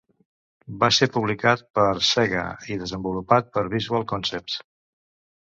Va 0.83 0.87
ser 0.99 1.07
publicat 1.17 1.61
per 1.79 1.85
Sega 2.07 2.47
i 2.73 2.79
desenvolupat 2.85 3.53
per 3.59 3.65
Visual 3.77 4.09
Concepts. 4.15 4.59